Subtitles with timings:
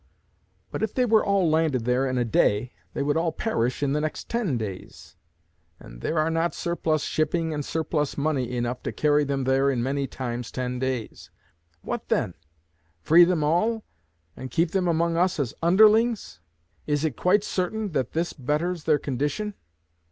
[0.71, 3.93] But, if they were all landed there in a day, they would all perish in
[3.93, 5.15] the next ten days;
[5.79, 9.83] and there are not surplus shipping and surplus money enough to carry them there in
[9.83, 11.29] many times ten days.
[11.83, 12.33] What then?
[13.03, 13.83] Free them all,
[14.35, 16.39] and keep them among us as underlings?
[16.87, 19.53] Is it quite certain that this betters their condition?